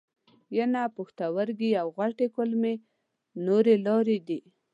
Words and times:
ینه، 0.57 0.83
پښتورګي 0.95 1.71
او 1.81 1.87
غټې 1.97 2.27
کولمې 2.35 2.73
نورې 3.45 3.75
لارې 3.85 4.17
دي. 4.27 4.39